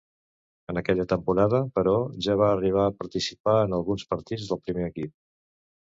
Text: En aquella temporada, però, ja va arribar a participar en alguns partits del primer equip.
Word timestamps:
En 0.71 0.79
aquella 0.79 1.05
temporada, 1.11 1.59
però, 1.75 1.93
ja 2.27 2.37
va 2.43 2.49
arribar 2.55 2.85
a 2.87 2.97
participar 3.03 3.57
en 3.67 3.79
alguns 3.81 4.09
partits 4.15 4.49
del 4.53 4.63
primer 4.69 4.93
equip. 4.95 5.15